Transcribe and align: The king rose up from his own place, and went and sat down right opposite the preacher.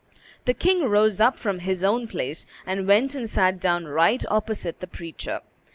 The 0.45 0.55
king 0.55 0.81
rose 0.85 1.21
up 1.21 1.37
from 1.37 1.59
his 1.59 1.83
own 1.83 2.07
place, 2.07 2.47
and 2.65 2.87
went 2.87 3.13
and 3.13 3.29
sat 3.29 3.59
down 3.59 3.85
right 3.85 4.23
opposite 4.31 4.79
the 4.79 4.87
preacher. 4.87 5.41